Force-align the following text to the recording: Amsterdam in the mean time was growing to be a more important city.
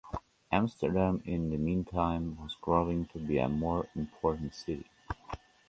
Amsterdam 0.51 1.21
in 1.27 1.51
the 1.51 1.57
mean 1.59 1.85
time 1.85 2.35
was 2.41 2.57
growing 2.59 3.05
to 3.13 3.19
be 3.19 3.37
a 3.37 3.47
more 3.47 3.87
important 3.95 4.55
city. 4.55 4.87